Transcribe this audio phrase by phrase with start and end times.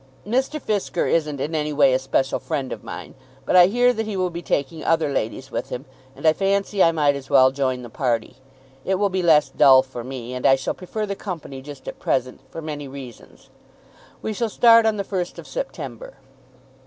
[0.27, 0.59] "Mr.
[0.59, 3.13] Fisker isn't in any way a special friend of mine.
[3.45, 5.85] But I hear that he will be taking other ladies with him,
[6.15, 8.37] and I fancy I might as well join the party.
[8.83, 12.39] It will be less dull for me, and I shall prefer company just at present
[12.49, 13.51] for many reasons.
[14.23, 16.15] We shall start on the first of September."